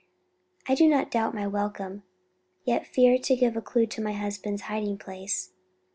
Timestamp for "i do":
0.67-0.87